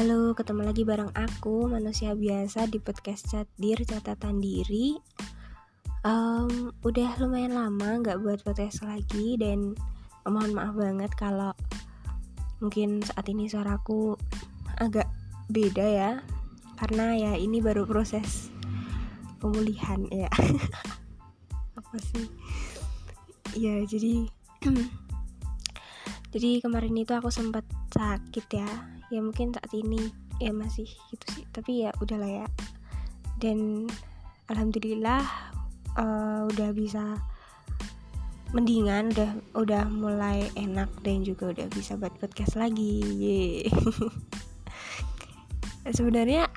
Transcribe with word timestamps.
Halo, 0.00 0.32
ketemu 0.32 0.64
lagi 0.64 0.80
bareng 0.88 1.12
aku, 1.12 1.68
manusia 1.68 2.16
biasa 2.16 2.72
di 2.72 2.80
podcast 2.80 3.20
chat 3.28 3.44
dir 3.60 3.76
catatan 3.84 4.40
diri. 4.40 4.96
Um, 6.08 6.72
udah 6.80 7.20
lumayan 7.20 7.52
lama 7.52 8.00
nggak 8.00 8.16
buat 8.24 8.40
podcast 8.40 8.80
lagi 8.80 9.36
dan 9.36 9.76
mohon 10.24 10.56
maaf 10.56 10.72
banget 10.72 11.12
kalau 11.20 11.52
mungkin 12.64 13.04
saat 13.04 13.28
ini 13.28 13.44
suaraku 13.44 14.16
agak 14.80 15.04
beda 15.52 15.84
ya, 15.84 16.10
karena 16.80 17.20
ya 17.20 17.32
ini 17.36 17.60
baru 17.60 17.84
proses 17.84 18.48
pemulihan 19.36 20.00
ya. 20.08 20.32
Apa 21.76 21.96
sih? 22.00 22.24
Ya 23.52 23.84
jadi 23.84 24.32
jadi 26.32 26.64
kemarin 26.64 26.96
itu 26.96 27.12
aku 27.12 27.28
sempat 27.28 27.68
sakit 27.92 28.48
ya 28.48 28.99
ya 29.10 29.20
mungkin 29.20 29.52
saat 29.52 29.70
ini 29.74 30.10
ya 30.38 30.54
masih 30.54 30.88
gitu 31.12 31.26
sih. 31.34 31.44
Tapi 31.50 31.86
ya 31.86 31.90
udahlah 32.00 32.46
ya. 32.46 32.46
Dan 33.42 33.90
alhamdulillah 34.48 35.22
uh, 35.98 36.48
udah 36.50 36.70
bisa 36.72 37.18
mendingan 38.50 39.14
udah 39.14 39.30
udah 39.54 39.84
mulai 39.86 40.50
enak 40.58 40.90
dan 41.06 41.22
juga 41.22 41.54
udah 41.54 41.66
bisa 41.70 41.94
buat 41.94 42.14
podcast 42.18 42.58
lagi. 42.58 43.62
Sebenarnya 45.96 46.50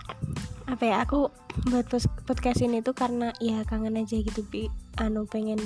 apa 0.65 0.83
ya 0.89 1.05
aku 1.05 1.29
buat 1.69 1.85
podcast 2.25 2.65
ini 2.65 2.81
tuh 2.81 2.97
karena 2.97 3.29
ya 3.37 3.61
kangen 3.69 3.99
aja 3.99 4.17
gitu 4.17 4.41
bi 4.49 4.73
anu 4.97 5.29
pengen 5.29 5.61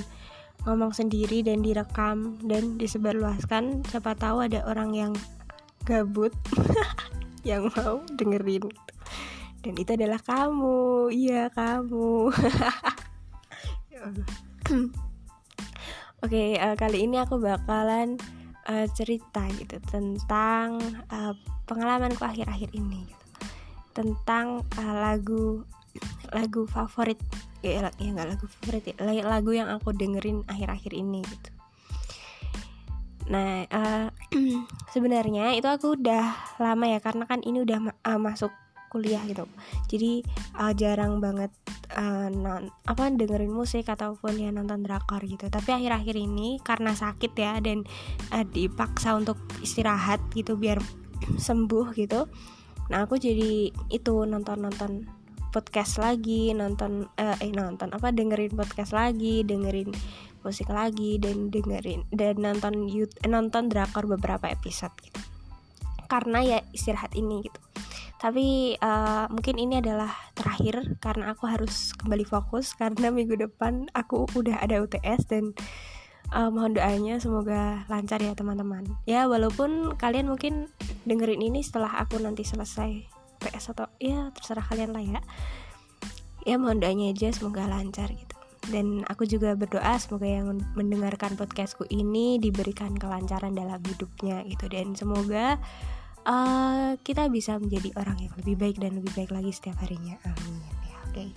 ngomong 0.68 0.92
sendiri 0.92 1.40
dan 1.40 1.64
direkam 1.64 2.36
dan 2.44 2.76
disebarluaskan. 2.76 3.88
Siapa 3.88 4.12
tahu 4.18 4.44
ada 4.44 4.68
orang 4.68 4.92
yang 4.92 5.12
gabut 5.88 6.36
yang 7.48 7.72
mau 7.72 8.04
dengerin. 8.12 8.68
Dan 9.64 9.74
itu 9.80 9.90
adalah 9.96 10.20
kamu. 10.20 11.08
Iya 11.08 11.48
kamu. 11.48 12.12
Ya 13.88 14.04
Oke, 16.22 16.34
okay, 16.34 16.48
uh, 16.60 16.70
eh, 16.70 16.74
kali 16.78 17.08
ini 17.08 17.18
aku 17.18 17.40
bakalan 17.42 18.14
uh, 18.70 18.86
cerita 18.94 19.42
gitu 19.58 19.82
tentang 19.90 20.78
uh, 21.10 21.34
pengalamanku 21.66 22.22
akhir-akhir 22.22 22.70
ini 22.76 23.06
gitu. 23.10 23.26
Tentang 23.96 24.62
uh, 24.78 24.94
lagu 24.98 25.66
lagu 26.30 26.62
favorit. 26.70 27.18
Ya, 27.58 27.90
ya 27.98 28.08
nggak 28.14 28.38
lagu 28.38 28.46
favorit 28.46 28.84
ya, 28.86 28.94
lagu 29.26 29.50
yang 29.50 29.66
aku 29.66 29.90
dengerin 29.90 30.46
akhir-akhir 30.46 30.94
ini 30.94 31.26
gitu. 31.26 31.57
Nah, 33.28 33.68
uh, 33.68 34.06
sebenarnya 34.94 35.52
itu 35.52 35.68
aku 35.68 36.00
udah 36.00 36.56
lama 36.60 36.84
ya 36.88 36.98
karena 37.04 37.28
kan 37.28 37.44
ini 37.44 37.60
udah 37.60 37.92
uh, 38.08 38.20
masuk 38.20 38.52
kuliah 38.88 39.20
gitu. 39.28 39.44
Jadi 39.92 40.24
uh, 40.56 40.72
jarang 40.72 41.20
banget 41.20 41.52
uh, 41.92 42.32
non 42.32 42.72
apa 42.88 43.12
dengerin 43.12 43.52
musik 43.52 43.84
ataupun 43.92 44.40
ya 44.40 44.48
nonton 44.48 44.80
drakor 44.80 45.20
gitu. 45.28 45.52
Tapi 45.52 45.76
akhir-akhir 45.76 46.16
ini 46.16 46.56
karena 46.64 46.96
sakit 46.96 47.32
ya 47.36 47.60
dan 47.60 47.84
uh, 48.32 48.44
dipaksa 48.48 49.12
untuk 49.12 49.36
istirahat 49.60 50.24
gitu 50.32 50.56
biar 50.56 50.80
sembuh 51.46 51.92
gitu. 51.94 52.26
Nah, 52.88 53.04
aku 53.04 53.20
jadi 53.20 53.68
itu 53.92 54.14
nonton-nonton 54.24 55.04
podcast 55.52 56.00
lagi, 56.00 56.52
nonton 56.52 57.08
eh 57.16 57.52
nonton 57.52 57.92
apa 57.92 58.12
dengerin 58.12 58.52
podcast 58.56 58.92
lagi, 58.96 59.44
dengerin 59.44 59.92
musik 60.42 60.70
lagi 60.70 61.18
dan 61.18 61.50
dengerin 61.50 62.06
dan 62.14 62.38
nonton 62.38 62.86
YouTube, 62.86 63.18
nonton 63.26 63.70
drakor 63.70 64.06
beberapa 64.06 64.48
episode 64.50 64.92
gitu. 65.02 65.20
Karena 66.08 66.40
ya 66.40 66.58
istirahat 66.72 67.14
ini 67.14 67.44
gitu. 67.44 67.60
Tapi 68.18 68.74
uh, 68.82 69.30
mungkin 69.30 69.62
ini 69.62 69.78
adalah 69.78 70.10
terakhir 70.34 70.98
karena 70.98 71.30
aku 71.30 71.46
harus 71.46 71.94
kembali 71.94 72.26
fokus 72.26 72.74
karena 72.74 73.14
minggu 73.14 73.38
depan 73.38 73.86
aku 73.94 74.26
udah 74.34 74.58
ada 74.58 74.82
UTS 74.82 75.30
dan 75.30 75.54
uh, 76.34 76.50
mohon 76.50 76.74
doanya 76.74 77.22
semoga 77.22 77.86
lancar 77.86 78.18
ya 78.18 78.34
teman-teman. 78.34 78.90
Ya 79.06 79.30
walaupun 79.30 79.94
kalian 79.94 80.26
mungkin 80.26 80.66
dengerin 81.06 81.46
ini 81.46 81.62
setelah 81.62 81.94
aku 82.02 82.18
nanti 82.18 82.42
selesai 82.42 83.06
PS 83.38 83.78
atau 83.78 83.86
ya 84.02 84.34
terserah 84.34 84.66
kalian 84.66 84.90
lah 84.90 85.04
ya. 85.04 85.20
Ya 86.42 86.58
mohon 86.58 86.82
doanya 86.82 87.14
aja 87.14 87.30
semoga 87.30 87.70
lancar 87.70 88.10
gitu 88.10 88.27
dan 88.68 89.06
aku 89.06 89.24
juga 89.24 89.54
berdoa 89.54 89.94
semoga 89.96 90.26
yang 90.26 90.58
mendengarkan 90.74 91.38
podcastku 91.38 91.86
ini 91.88 92.42
diberikan 92.42 92.98
kelancaran 92.98 93.54
dalam 93.54 93.78
hidupnya 93.86 94.42
gitu. 94.50 94.66
Dan 94.66 94.98
semoga 94.98 95.56
uh, 96.26 96.98
kita 97.00 97.30
bisa 97.30 97.56
menjadi 97.56 97.94
orang 97.96 98.18
yang 98.18 98.34
lebih 98.36 98.54
baik 98.58 98.76
dan 98.82 98.98
lebih 98.98 99.14
baik 99.14 99.30
lagi 99.30 99.54
setiap 99.54 99.78
harinya. 99.80 100.18
Amin. 100.26 100.58
Ya 100.84 100.96
oke. 101.06 101.12
Okay. 101.14 101.28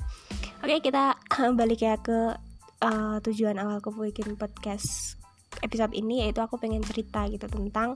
oke 0.62 0.68
okay, 0.68 0.80
kita 0.82 1.04
balik 1.59 1.82
ya 1.86 1.96
ke 2.02 2.36
uh, 2.82 3.18
tujuan 3.22 3.62
awalku 3.62 3.94
bikin 3.94 4.36
podcast 4.36 5.16
episode 5.62 5.94
ini 5.94 6.26
yaitu 6.26 6.42
aku 6.42 6.58
pengen 6.58 6.82
cerita 6.82 7.28
gitu 7.30 7.46
tentang 7.46 7.96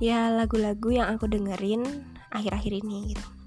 ya 0.00 0.32
lagu-lagu 0.32 0.88
yang 0.90 1.10
aku 1.12 1.28
dengerin 1.28 1.84
akhir-akhir 2.32 2.72
ini 2.82 3.14
gitu 3.14 3.41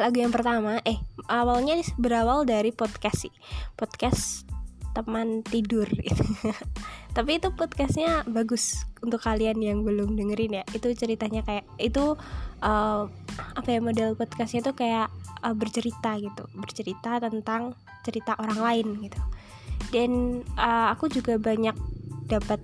lagu 0.00 0.16
yang 0.16 0.32
pertama. 0.32 0.80
Eh 0.88 0.96
awalnya 1.28 1.76
berawal 2.00 2.48
dari 2.48 2.72
podcast 2.72 3.28
sih. 3.28 3.34
Podcast 3.76 4.48
teman 4.96 5.44
tidur. 5.44 5.86
Tapi 7.16 7.36
itu 7.36 7.52
podcastnya 7.52 8.24
bagus 8.26 8.88
untuk 9.04 9.20
kalian 9.20 9.60
yang 9.60 9.84
belum 9.84 10.16
dengerin 10.16 10.62
ya. 10.62 10.64
Itu 10.72 10.90
ceritanya 10.96 11.44
kayak 11.44 11.68
itu 11.76 12.16
uh, 12.64 13.04
apa 13.54 13.68
ya 13.68 13.80
model 13.84 14.16
podcastnya 14.16 14.64
tuh 14.64 14.74
kayak 14.74 15.12
uh, 15.44 15.54
bercerita 15.54 16.16
gitu. 16.16 16.48
Bercerita 16.56 17.20
tentang 17.20 17.76
cerita 18.00 18.34
orang 18.40 18.58
lain 18.58 18.86
gitu. 19.04 19.20
Dan 19.92 20.42
uh, 20.56 20.88
aku 20.96 21.12
juga 21.12 21.36
banyak 21.36 21.76
dapat 22.24 22.62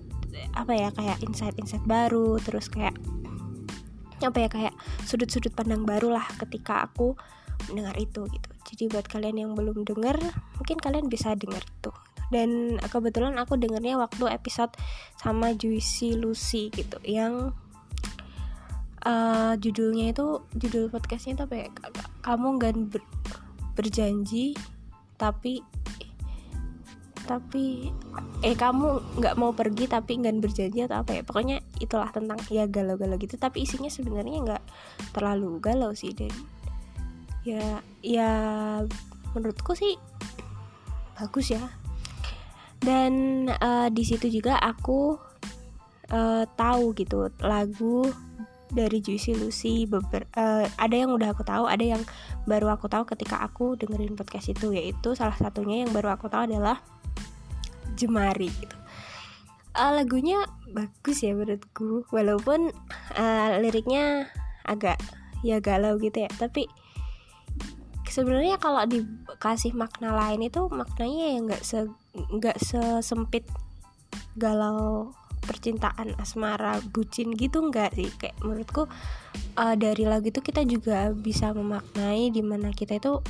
apa 0.52 0.72
ya 0.72 0.88
kayak 0.92 1.20
insight-insight 1.24 1.84
baru 1.88 2.36
terus 2.44 2.68
kayak 2.68 2.92
apa 4.24 4.38
ya 4.40 4.48
kayak 4.48 4.74
sudut-sudut 5.04 5.52
pandang 5.52 5.84
baru 5.84 6.16
lah 6.16 6.24
ketika 6.40 6.84
aku 6.86 7.16
mendengar 7.68 7.96
itu 7.96 8.24
gitu. 8.28 8.50
Jadi 8.72 8.84
buat 8.92 9.06
kalian 9.08 9.36
yang 9.46 9.50
belum 9.56 9.84
dengar 9.84 10.16
mungkin 10.60 10.76
kalian 10.80 11.08
bisa 11.08 11.32
dengar 11.36 11.64
itu 11.64 11.92
dan 12.30 12.80
kebetulan 12.82 13.38
aku 13.38 13.54
dengarnya 13.54 13.98
waktu 13.98 14.26
episode 14.30 14.74
sama 15.18 15.54
Juicy 15.54 16.18
Lucy 16.18 16.74
gitu. 16.74 16.98
Yang 17.06 17.54
uh, 19.06 19.54
judulnya 19.58 20.10
itu 20.10 20.42
judul 20.58 20.90
podcastnya 20.90 21.38
itu 21.38 21.42
apa 21.46 21.54
ya? 21.54 21.68
Kamu 22.26 22.58
nggak 22.58 22.72
ber, 22.90 23.02
berjanji 23.78 24.58
tapi 25.16 25.62
tapi 27.26 27.90
eh 28.40 28.54
kamu 28.54 29.18
nggak 29.18 29.34
mau 29.36 29.50
pergi 29.50 29.90
tapi 29.90 30.22
nggak 30.22 30.38
berjanji 30.38 30.86
atau 30.86 31.02
apa 31.02 31.18
ya? 31.18 31.22
Pokoknya 31.26 31.58
itulah 31.82 32.08
tentang 32.14 32.38
ya 32.48 32.70
galau-galau 32.70 33.18
gitu. 33.18 33.34
Tapi 33.36 33.66
isinya 33.66 33.90
sebenarnya 33.90 34.38
nggak 34.46 34.64
terlalu 35.12 35.58
galau 35.58 35.92
sih 35.92 36.14
dan 36.14 36.30
ya 37.42 37.82
ya 38.00 38.30
menurutku 39.34 39.74
sih 39.74 39.98
bagus 41.18 41.52
ya. 41.52 41.62
Dan 42.80 43.46
uh, 43.50 43.90
di 43.90 44.06
situ 44.06 44.30
juga 44.30 44.62
aku 44.62 45.18
uh, 46.14 46.44
tahu 46.54 46.94
gitu 46.94 47.26
lagu 47.42 48.06
dari 48.70 48.98
Juicy 48.98 49.38
Lucy 49.38 49.86
beber, 49.86 50.26
uh, 50.34 50.66
ada 50.78 50.94
yang 50.94 51.14
udah 51.14 51.30
aku 51.30 51.46
tahu 51.46 51.70
ada 51.70 51.82
yang 51.82 52.02
baru 52.50 52.74
aku 52.74 52.90
tahu 52.90 53.06
ketika 53.06 53.38
aku 53.42 53.78
dengerin 53.78 54.18
podcast 54.18 54.50
itu 54.50 54.74
yaitu 54.74 55.14
salah 55.14 55.38
satunya 55.38 55.86
yang 55.86 55.94
baru 55.94 56.18
aku 56.18 56.26
tahu 56.26 56.50
adalah 56.50 56.82
Jemari 57.96 58.52
gitu. 58.52 58.76
Uh, 59.76 59.92
lagunya 59.92 60.40
bagus 60.72 61.20
ya 61.20 61.36
menurutku 61.36 62.08
walaupun 62.08 62.72
uh, 63.16 63.48
liriknya 63.60 64.28
agak 64.64 64.96
ya 65.44 65.60
galau 65.60 66.00
gitu 66.00 66.24
ya. 66.24 66.30
Tapi 66.32 66.64
sebenarnya 68.08 68.56
kalau 68.56 68.80
dikasih 68.88 69.76
makna 69.76 70.16
lain 70.16 70.48
itu 70.48 70.68
maknanya 70.72 71.36
ya 71.36 71.38
nggak 71.44 71.62
se 71.64 71.78
nggak 72.16 72.56
sesempit 72.56 73.44
galau 74.40 75.12
percintaan 75.44 76.16
asmara 76.18 76.80
bucin 76.90 77.36
gitu 77.36 77.60
nggak 77.68 77.92
sih. 77.94 78.08
Kayak 78.16 78.40
menurutku 78.40 78.88
uh, 79.60 79.74
dari 79.76 80.08
lagu 80.08 80.32
itu 80.32 80.40
kita 80.40 80.64
juga 80.64 81.12
bisa 81.12 81.52
memaknai 81.52 82.32
di 82.32 82.40
mana 82.40 82.72
kita 82.72 82.96
itu 82.96 83.20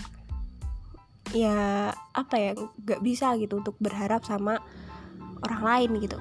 ya 1.34 1.90
apa 2.14 2.34
ya 2.38 2.50
nggak 2.54 3.00
bisa 3.02 3.34
gitu 3.40 3.58
untuk 3.58 3.74
berharap 3.82 4.22
sama 4.22 4.62
orang 5.42 5.62
lain 5.62 5.90
gitu. 6.02 6.18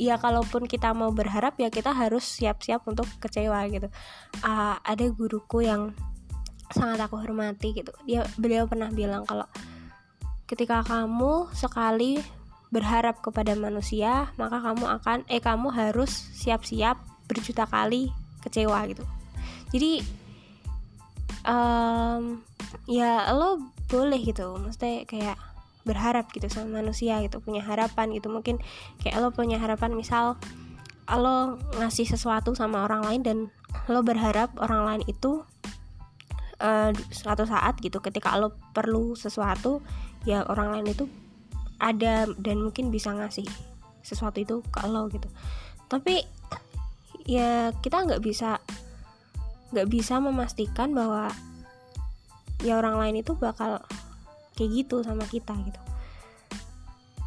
Ya 0.00 0.16
kalaupun 0.16 0.64
kita 0.64 0.96
mau 0.96 1.12
berharap 1.12 1.60
ya 1.60 1.68
kita 1.68 1.92
harus 1.92 2.24
siap-siap 2.24 2.86
untuk 2.88 3.04
kecewa 3.20 3.66
gitu. 3.68 3.88
Uh, 4.40 4.78
ada 4.80 5.04
guruku 5.12 5.66
yang 5.66 5.92
sangat 6.72 7.04
aku 7.04 7.20
hormati 7.20 7.74
gitu. 7.76 7.92
Dia 8.06 8.24
beliau 8.38 8.64
pernah 8.70 8.88
bilang 8.88 9.26
kalau 9.26 9.44
ketika 10.48 10.82
kamu 10.86 11.50
sekali 11.52 12.18
berharap 12.70 13.18
kepada 13.18 13.58
manusia 13.58 14.30
maka 14.38 14.62
kamu 14.62 14.86
akan 15.02 15.18
eh 15.26 15.42
kamu 15.42 15.74
harus 15.74 16.10
siap-siap 16.38 16.98
berjuta 17.26 17.66
kali 17.66 18.14
kecewa 18.42 18.78
gitu. 18.88 19.04
Jadi 19.74 20.02
um, 21.44 22.42
ya 22.86 23.30
lo 23.34 23.60
boleh 23.90 24.20
gitu. 24.22 24.56
Maksudnya 24.56 25.04
kayak 25.04 25.36
berharap 25.82 26.28
gitu 26.30 26.46
sama 26.46 26.80
manusia 26.80 27.18
gitu 27.24 27.42
punya 27.42 27.60
harapan 27.60 28.14
gitu. 28.14 28.30
Mungkin 28.30 28.62
kayak 29.02 29.18
lo 29.18 29.34
punya 29.34 29.58
harapan 29.58 29.92
misal 29.98 30.38
lo 31.10 31.58
ngasih 31.74 32.06
sesuatu 32.06 32.54
sama 32.54 32.86
orang 32.86 33.02
lain 33.02 33.22
dan 33.26 33.38
lo 33.90 34.06
berharap 34.06 34.54
orang 34.62 34.86
lain 34.86 35.02
itu 35.10 35.42
uh, 36.62 36.94
suatu 37.10 37.42
saat 37.50 37.82
gitu 37.82 37.98
ketika 37.98 38.38
lo 38.38 38.54
perlu 38.70 39.18
sesuatu 39.18 39.82
ya 40.22 40.46
orang 40.46 40.78
lain 40.78 40.86
itu 40.94 41.10
ada 41.80 42.28
dan 42.38 42.62
mungkin 42.62 42.92
bisa 42.94 43.10
ngasih 43.10 43.48
sesuatu 44.04 44.38
itu 44.38 44.62
ke 44.70 44.86
lo 44.86 45.10
gitu. 45.10 45.26
Tapi 45.90 46.22
ya 47.26 47.74
kita 47.82 48.06
nggak 48.06 48.22
bisa 48.22 48.62
nggak 49.74 49.88
bisa 49.88 50.18
memastikan 50.18 50.92
bahwa 50.92 51.32
ya 52.60 52.76
orang 52.76 52.96
lain 53.00 53.24
itu 53.24 53.36
bakal 53.36 53.80
kayak 54.56 54.70
gitu 54.84 55.00
sama 55.00 55.24
kita 55.28 55.56
gitu. 55.64 55.80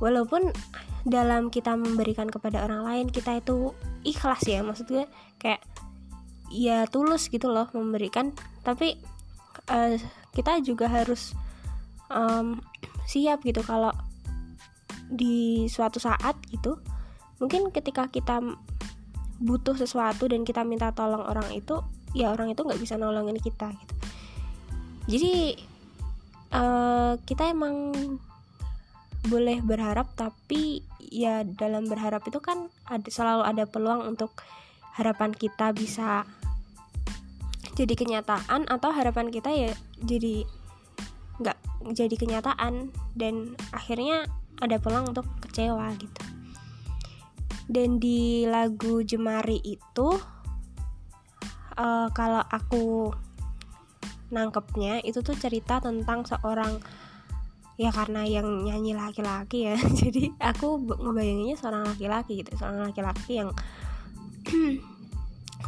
Walaupun 0.01 0.51
dalam 1.03 1.51
kita 1.51 1.75
memberikan 1.75 2.27
kepada 2.31 2.63
orang 2.63 2.83
lain 2.83 3.05
kita 3.11 3.39
itu 3.39 3.75
ikhlas 4.03 4.43
ya 4.47 4.63
maksudnya 4.63 5.07
kayak 5.39 5.63
ya 6.53 6.85
tulus 6.87 7.27
gitu 7.31 7.49
loh 7.49 7.67
memberikan. 7.73 8.31
Tapi 8.61 8.99
uh, 9.69 9.95
kita 10.33 10.61
juga 10.61 10.89
harus 10.89 11.33
um, 12.13 12.61
siap 13.09 13.43
gitu 13.43 13.61
kalau 13.65 13.91
di 15.13 15.67
suatu 15.69 16.01
saat 16.01 16.39
gitu 16.49 16.79
mungkin 17.37 17.69
ketika 17.69 18.07
kita 18.07 18.39
butuh 19.43 19.75
sesuatu 19.75 20.31
dan 20.31 20.47
kita 20.47 20.63
minta 20.63 20.95
tolong 20.95 21.21
orang 21.27 21.51
itu 21.51 21.83
ya 22.15 22.31
orang 22.31 22.55
itu 22.55 22.63
nggak 22.63 22.79
bisa 22.79 22.95
nolongin 22.95 23.37
kita 23.37 23.73
gitu 23.75 23.93
jadi 25.07 25.57
uh, 26.53 27.13
kita 27.23 27.51
emang 27.51 27.95
boleh 29.23 29.63
berharap 29.63 30.11
tapi 30.19 30.83
ya 30.99 31.47
dalam 31.47 31.87
berharap 31.87 32.27
itu 32.27 32.43
kan 32.43 32.67
ada 32.87 33.07
selalu 33.07 33.43
ada 33.47 33.63
peluang 33.63 34.03
untuk 34.03 34.35
harapan 34.99 35.31
kita 35.31 35.71
bisa 35.71 36.27
jadi 37.73 37.95
kenyataan 37.97 38.69
atau 38.69 38.91
harapan 38.91 39.31
kita 39.33 39.49
ya 39.49 39.71
jadi 40.03 40.45
nggak 41.39 41.57
jadi 41.95 42.15
kenyataan 42.15 42.93
dan 43.17 43.57
akhirnya 43.73 44.27
ada 44.61 44.79
peluang 44.79 45.11
untuk 45.11 45.27
kecewa 45.43 45.91
gitu. 45.99 46.21
Dan 47.67 47.97
di 47.97 48.43
lagu 48.45 49.01
Jemari 49.01 49.59
itu 49.63 50.07
uh, 51.79 52.07
kalau 52.11 52.43
aku 52.43 53.11
nangkepnya 54.33 55.05
itu 55.05 55.21
tuh 55.21 55.37
cerita 55.37 55.77
tentang 55.77 56.25
seorang 56.25 56.81
ya 57.73 57.89
karena 57.89 58.21
yang 58.25 58.65
nyanyi 58.65 58.93
laki-laki 58.93 59.69
ya. 59.69 59.77
Jadi 60.01 60.33
aku 60.41 60.81
ngebayanginnya 60.81 61.57
seorang 61.57 61.83
laki-laki 61.85 62.41
gitu 62.41 62.57
seorang 62.57 62.89
laki-laki 62.89 63.41
yang 63.41 63.49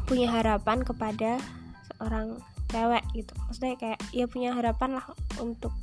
punya 0.10 0.30
harapan 0.30 0.82
kepada 0.86 1.38
seorang 1.94 2.38
cewek 2.70 3.06
gitu. 3.14 3.34
Maksudnya 3.48 3.76
kayak 3.78 4.00
ya 4.12 4.26
punya 4.26 4.52
harapan 4.54 5.00
lah 5.02 5.06
untuk 5.42 5.74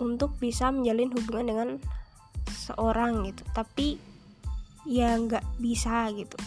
untuk 0.00 0.32
bisa 0.40 0.72
menjalin 0.72 1.12
hubungan 1.12 1.46
dengan 1.48 1.68
seorang 2.48 3.28
gitu. 3.28 3.44
Tapi 3.52 4.00
ya 4.88 5.16
nggak 5.20 5.44
bisa 5.60 6.08
gitu. 6.16 6.38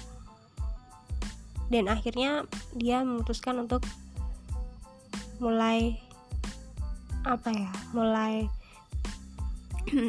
Dan 1.69 1.89
akhirnya 1.89 2.45
dia 2.73 3.01
memutuskan 3.01 3.61
untuk 3.61 3.85
mulai 5.43 5.99
apa 7.27 7.51
ya? 7.51 7.69
Mulai 7.91 8.47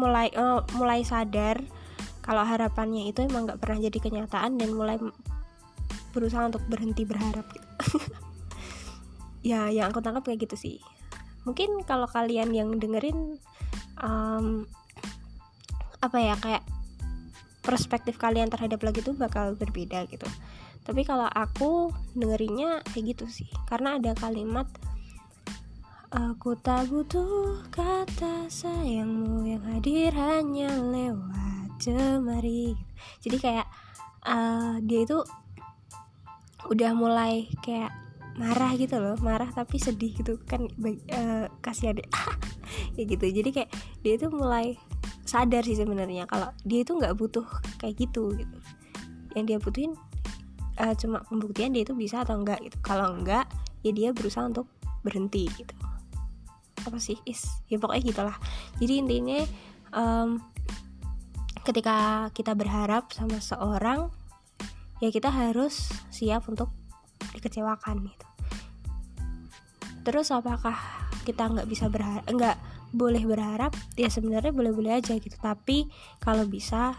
mulai 0.00 0.30
uh, 0.38 0.62
mulai 0.78 1.02
sadar 1.02 1.58
kalau 2.22 2.46
harapannya 2.46 3.10
itu 3.10 3.26
emang 3.26 3.50
nggak 3.50 3.58
pernah 3.58 3.82
jadi 3.82 3.98
kenyataan 3.98 4.58
dan 4.58 4.70
mulai 4.70 4.98
berusaha 6.14 6.46
untuk 6.46 6.62
berhenti 6.70 7.02
berharap 7.02 7.46
gitu. 7.50 7.98
Ya 9.46 9.70
yang 9.70 9.94
aku 9.94 10.02
tangkap 10.02 10.26
kayak 10.26 10.42
gitu 10.42 10.58
sih. 10.58 10.76
Mungkin 11.46 11.86
kalau 11.86 12.10
kalian 12.10 12.50
yang 12.50 12.74
dengerin 12.82 13.38
um, 14.02 14.66
apa 16.02 16.18
ya 16.18 16.34
kayak 16.34 16.66
perspektif 17.62 18.18
kalian 18.18 18.50
terhadap 18.50 18.82
lagu 18.82 19.02
itu 19.02 19.14
bakal 19.14 19.54
berbeda 19.58 20.06
gitu 20.06 20.26
tapi 20.86 21.02
kalau 21.02 21.26
aku 21.26 21.90
dengerinnya 22.14 22.78
kayak 22.94 23.18
gitu 23.18 23.26
sih. 23.26 23.50
Karena 23.66 23.98
ada 23.98 24.14
kalimat 24.14 24.70
aku 26.14 26.54
tak 26.62 26.86
butuh 26.86 27.58
kata 27.74 28.46
sayangmu 28.46 29.50
yang 29.50 29.62
hadir 29.66 30.14
hanya 30.14 30.70
lewat 30.78 31.74
jemari. 31.82 32.78
Jadi 33.18 33.36
kayak 33.42 33.66
uh, 34.22 34.78
dia 34.86 35.02
itu 35.02 35.18
udah 36.70 36.94
mulai 36.94 37.50
kayak 37.66 37.90
marah 38.36 38.76
gitu 38.76 39.00
loh 39.00 39.16
marah 39.24 39.48
tapi 39.48 39.80
sedih 39.80 40.12
gitu 40.12 40.36
kan 40.44 40.68
uh, 40.68 41.48
kasihan 41.58 41.98
deh 41.98 42.06
ya 42.96 43.02
gitu. 43.02 43.26
Jadi 43.26 43.50
kayak 43.50 43.70
dia 44.06 44.14
itu 44.14 44.30
mulai 44.30 44.78
sadar 45.26 45.66
sih 45.66 45.74
sebenarnya 45.74 46.30
kalau 46.30 46.54
dia 46.62 46.86
itu 46.86 46.94
nggak 46.94 47.18
butuh 47.18 47.46
kayak 47.82 47.98
gitu 47.98 48.38
gitu. 48.38 48.56
Yang 49.34 49.44
dia 49.50 49.58
butuhin 49.58 49.92
uh, 50.80 50.94
cuma 50.96 51.24
pembuktian 51.26 51.72
dia 51.72 51.82
itu 51.84 51.96
bisa 51.96 52.22
atau 52.22 52.38
enggak 52.38 52.60
gitu. 52.64 52.76
Kalau 52.84 53.12
enggak 53.16 53.48
ya 53.84 53.92
dia 53.92 54.08
berusaha 54.12 54.46
untuk 54.46 54.68
berhenti 55.00 55.48
gitu. 55.56 55.74
Apa 56.86 56.98
sih? 57.00 57.18
Is 57.26 57.44
ya 57.66 57.80
pokoknya 57.80 58.02
gitulah. 58.04 58.36
Jadi 58.78 58.94
intinya 59.00 59.40
um, 59.94 60.42
ketika 61.66 62.28
kita 62.30 62.54
berharap 62.54 63.10
sama 63.10 63.42
seorang 63.42 64.10
ya 65.02 65.10
kita 65.10 65.28
harus 65.28 65.90
siap 66.12 66.46
untuk 66.46 66.70
dikecewakan 67.34 68.06
gitu. 68.06 68.26
Terus 70.06 70.30
apakah 70.30 70.78
kita 71.26 71.50
nggak 71.50 71.66
bisa 71.66 71.90
berharap 71.90 72.22
nggak 72.26 72.56
boleh 72.94 73.26
berharap? 73.26 73.74
Ya 73.98 74.06
sebenarnya 74.06 74.54
boleh-boleh 74.54 75.02
aja 75.02 75.18
gitu. 75.18 75.34
Tapi 75.42 75.90
kalau 76.22 76.46
bisa 76.46 76.94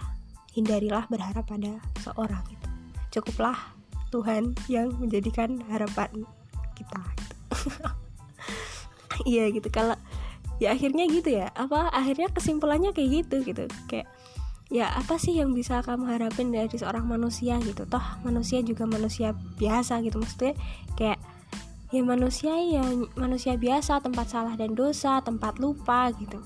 hindarilah 0.51 1.07
berharap 1.07 1.47
pada 1.47 1.79
seorang 2.03 2.43
gitu 2.51 2.76
cukuplah 3.11 3.77
Tuhan 4.11 4.55
yang 4.71 4.95
menjadikan 4.97 5.61
harapan 5.67 6.25
kita. 6.75 7.01
Iya 9.25 9.49
gitu 9.49 9.73
kalau 9.73 9.97
ya 10.61 10.77
akhirnya 10.77 11.09
gitu 11.09 11.41
ya. 11.41 11.49
Apa 11.57 11.89
akhirnya 11.89 12.29
kesimpulannya 12.29 12.93
kayak 12.93 13.25
gitu 13.25 13.41
gitu. 13.49 13.65
Kayak 13.89 14.05
ya 14.69 14.93
apa 14.93 15.17
sih 15.17 15.33
yang 15.33 15.57
bisa 15.57 15.81
kamu 15.81 16.05
harapin 16.05 16.53
dari 16.53 16.69
seorang 16.69 17.09
manusia 17.09 17.57
gitu? 17.65 17.89
Toh 17.89 18.21
manusia 18.21 18.61
juga 18.61 18.85
manusia 18.85 19.33
biasa 19.57 20.05
gitu. 20.05 20.21
Maksudnya 20.21 20.53
kayak 20.93 21.17
ya 21.89 22.01
manusia 22.05 22.53
ya 22.61 22.85
manusia 23.17 23.57
biasa 23.57 24.05
tempat 24.05 24.29
salah 24.29 24.53
dan 24.53 24.77
dosa 24.77 25.17
tempat 25.25 25.57
lupa 25.57 26.13
gitu 26.13 26.37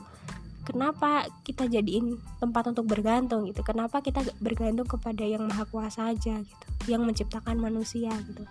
kenapa 0.62 1.28
kita 1.42 1.66
jadiin 1.66 2.18
tempat 2.38 2.72
untuk 2.72 2.86
bergantung 2.90 3.46
gitu? 3.50 3.62
Kenapa 3.66 4.02
kita 4.02 4.22
bergantung 4.38 4.86
kepada 4.86 5.26
yang 5.26 5.46
maha 5.46 5.66
kuasa 5.66 6.14
aja 6.14 6.42
gitu? 6.42 6.66
Yang 6.88 7.02
menciptakan 7.08 7.58
manusia 7.58 8.14
gitu. 8.30 8.44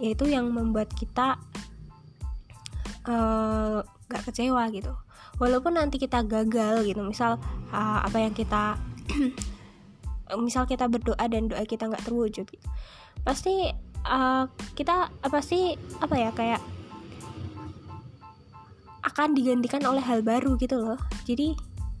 Yaitu 0.00 0.24
yang 0.30 0.50
membuat 0.50 0.90
kita 0.92 1.38
uh, 3.08 3.84
gak 4.08 4.22
kecewa 4.30 4.68
gitu. 4.72 4.92
Walaupun 5.42 5.74
nanti 5.76 5.98
kita 5.98 6.22
gagal 6.22 6.86
gitu 6.86 7.02
misal 7.02 7.42
uh, 7.74 8.00
apa 8.06 8.22
yang 8.22 8.34
kita 8.34 8.78
misal 10.46 10.64
kita 10.64 10.88
berdoa 10.88 11.20
dan 11.28 11.50
doa 11.50 11.62
kita 11.68 11.90
nggak 11.90 12.06
terwujud 12.06 12.46
gitu. 12.48 12.68
pasti 13.22 13.70
uh, 14.08 14.44
kita 14.72 15.12
apa 15.20 15.38
sih 15.44 15.76
apa 16.00 16.14
ya 16.16 16.30
kayak 16.32 16.60
akan 19.04 19.36
digantikan 19.36 19.84
oleh 19.84 20.00
hal 20.00 20.24
baru 20.24 20.56
gitu 20.56 20.80
loh 20.80 20.98
jadi 21.28 21.52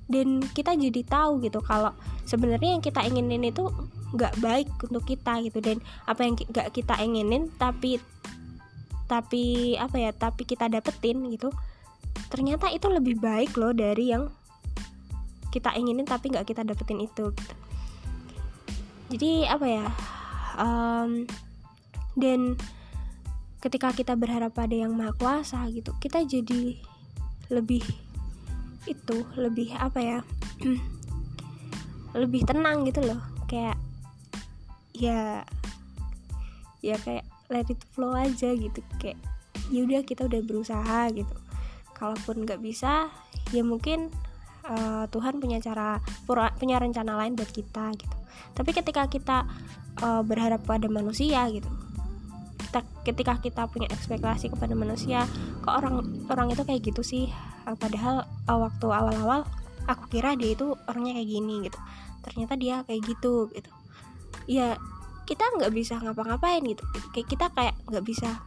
dan 0.08 0.44
kita 0.52 0.76
jadi 0.76 1.00
tahu 1.04 1.40
gitu 1.40 1.64
kalau 1.64 1.92
sebenarnya 2.28 2.76
yang 2.76 2.84
kita 2.84 3.00
inginin 3.04 3.48
itu 3.48 3.64
nggak 4.14 4.36
baik 4.40 4.68
untuk 4.84 5.04
kita 5.08 5.40
gitu 5.42 5.58
dan 5.64 5.80
apa 6.04 6.20
yang 6.24 6.36
nggak 6.36 6.68
kita 6.76 6.94
inginin 7.00 7.48
tapi 7.56 7.96
tapi 9.08 9.74
apa 9.76 9.96
ya 10.00 10.10
tapi 10.12 10.44
kita 10.44 10.68
dapetin 10.68 11.24
gitu 11.32 11.52
ternyata 12.28 12.68
itu 12.72 12.88
lebih 12.88 13.20
baik 13.20 13.56
loh 13.56 13.72
dari 13.72 14.12
yang 14.12 14.28
kita 15.52 15.72
inginin 15.76 16.04
tapi 16.04 16.32
nggak 16.34 16.46
kita 16.46 16.66
dapetin 16.66 17.00
itu 17.04 17.30
gitu. 17.30 17.54
jadi 19.16 19.54
apa 19.56 19.66
ya 19.66 19.86
um, 20.58 21.24
dan 22.14 22.58
ketika 23.60 23.90
kita 23.96 24.12
berharap 24.14 24.52
pada 24.52 24.76
yang 24.76 24.92
maha 24.92 25.16
kuasa 25.16 25.64
gitu 25.72 25.96
kita 25.96 26.22
jadi 26.22 26.76
lebih 27.52 27.84
itu 28.84 29.24
lebih 29.36 29.72
apa 29.76 30.00
ya 30.00 30.18
lebih 32.20 32.44
tenang 32.46 32.84
gitu 32.88 33.02
loh. 33.04 33.20
Kayak 33.50 33.76
ya 34.94 35.42
ya 36.84 36.96
kayak 37.00 37.24
let 37.50 37.68
it 37.68 37.80
flow 37.92 38.14
aja 38.14 38.54
gitu. 38.54 38.80
Kayak 39.00 39.18
ya 39.72 39.80
udah 39.84 40.00
kita 40.04 40.28
udah 40.28 40.40
berusaha 40.44 41.00
gitu. 41.12 41.34
Kalaupun 41.96 42.44
nggak 42.44 42.60
bisa 42.60 43.08
ya 43.52 43.62
mungkin 43.64 44.12
uh, 44.68 45.08
Tuhan 45.08 45.40
punya 45.40 45.58
cara 45.60 46.00
punya 46.60 46.78
rencana 46.78 47.18
lain 47.18 47.34
buat 47.34 47.50
kita 47.50 47.92
gitu. 47.98 48.16
Tapi 48.54 48.70
ketika 48.70 49.10
kita 49.10 49.48
uh, 50.04 50.22
berharap 50.22 50.62
pada 50.62 50.86
manusia 50.86 51.42
gitu 51.50 51.83
kita 52.74 53.06
ketika 53.06 53.34
kita 53.38 53.62
punya 53.70 53.86
ekspektasi 53.86 54.50
kepada 54.50 54.74
manusia 54.74 55.30
kok 55.62 55.78
orang 55.78 56.26
orang 56.26 56.50
itu 56.50 56.66
kayak 56.66 56.82
gitu 56.82 57.02
sih? 57.06 57.24
Uh, 57.70 57.78
padahal 57.78 58.26
uh, 58.50 58.58
waktu 58.58 58.86
awal-awal 58.90 59.46
aku 59.86 60.10
kira 60.10 60.34
dia 60.34 60.58
itu 60.58 60.74
orangnya 60.90 61.14
kayak 61.22 61.30
gini 61.30 61.54
gitu. 61.70 61.78
Ternyata 62.26 62.52
dia 62.58 62.82
kayak 62.82 63.00
gitu 63.06 63.46
gitu. 63.54 63.70
Ya 64.50 64.74
kita 65.22 65.44
nggak 65.54 65.70
bisa 65.70 66.02
ngapa-ngapain 66.02 66.66
gitu. 66.66 66.82
Kayak 67.14 67.28
kita 67.30 67.46
kayak 67.54 67.74
nggak 67.86 68.02
bisa 68.02 68.42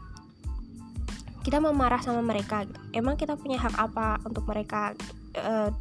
kita 1.48 1.64
mau 1.64 1.72
marah 1.72 2.04
sama 2.04 2.20
mereka 2.20 2.68
gitu. 2.68 2.80
Emang 2.92 3.16
kita 3.16 3.40
punya 3.40 3.56
hak 3.64 3.80
apa 3.80 4.20
untuk 4.28 4.44
mereka 4.44 4.92
uh, 5.40 5.72